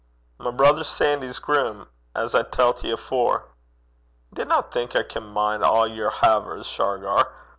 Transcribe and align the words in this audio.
'My 0.39 0.49
brither 0.49 0.83
Sandy's 0.83 1.37
groom, 1.37 1.87
as 2.15 2.33
I 2.33 2.41
tellt 2.41 2.83
ye 2.83 2.89
afore.' 2.89 3.49
'Ye 4.31 4.37
dinna 4.37 4.63
think 4.63 4.95
I 4.95 5.03
can 5.03 5.31
min' 5.31 5.61
a' 5.61 5.85
your 5.85 6.09
havers, 6.09 6.65
Shargar. 6.65 7.27